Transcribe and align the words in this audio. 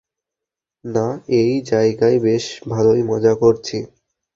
না, 0.85 1.07
এই 1.39 1.53
জায়গায় 1.65 2.17
বেশ 2.19 2.45
ভালোই 2.67 3.01
মজা 3.03 3.33
করছি। 3.35 3.77